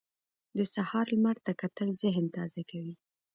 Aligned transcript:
د 0.57 0.59
سهار 0.73 1.05
لمر 1.15 1.37
ته 1.45 1.51
کتل 1.61 1.89
ذهن 2.03 2.25
تازه 2.37 2.61
کوي. 2.69 2.93